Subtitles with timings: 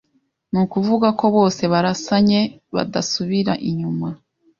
[0.51, 2.39] Ni ukuvuga ko bose barasanye
[2.75, 4.07] badasubira inyuma